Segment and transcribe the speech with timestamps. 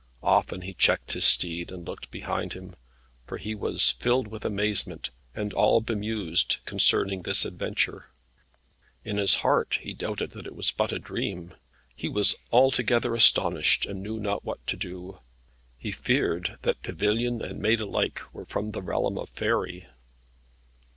[0.23, 2.73] Often he checked his steed, and looked behind him,
[3.27, 8.07] for he was filled with amazement, and all bemused concerning this adventure.
[9.05, 11.53] In his heart he doubted that it was but a dream.
[11.95, 15.19] He was altogether astonished, and knew not what to do.
[15.77, 19.85] He feared that pavilion and Maiden alike were from the realm of faery.